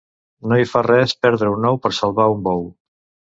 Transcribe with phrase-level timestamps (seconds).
[0.53, 2.67] No hi fa res perdre un ou per salvar un bou.